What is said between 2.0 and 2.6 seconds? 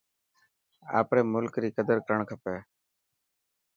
ڪرڻ کپي.